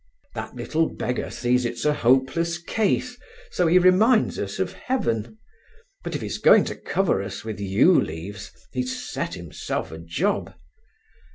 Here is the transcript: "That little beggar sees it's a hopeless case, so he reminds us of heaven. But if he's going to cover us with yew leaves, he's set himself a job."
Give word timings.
"That 0.33 0.55
little 0.55 0.89
beggar 0.89 1.29
sees 1.29 1.63
it's 1.63 1.85
a 1.85 1.93
hopeless 1.93 2.57
case, 2.57 3.19
so 3.51 3.67
he 3.67 3.77
reminds 3.77 4.39
us 4.39 4.57
of 4.57 4.73
heaven. 4.73 5.37
But 6.03 6.15
if 6.15 6.21
he's 6.23 6.39
going 6.39 6.63
to 6.65 6.75
cover 6.75 7.21
us 7.21 7.45
with 7.45 7.59
yew 7.59 8.01
leaves, 8.01 8.51
he's 8.71 8.99
set 9.07 9.35
himself 9.35 9.91
a 9.91 9.99
job." 9.99 10.55